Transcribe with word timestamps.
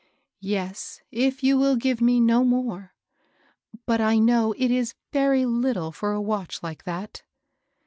"Yes; 0.39 0.99
if 1.11 1.43
you 1.43 1.59
will 1.59 1.75
give 1.75 2.01
me 2.01 2.19
no 2.19 2.43
more. 2.43 2.95
But 3.85 4.01
I 4.01 4.17
know 4.17 4.51
it 4.53 4.71
is 4.71 4.95
very 5.11 5.45
little 5.45 5.91
for 5.91 6.11
a 6.13 6.19
watch 6.19 6.63
like 6.63 6.85
that." 6.85 7.21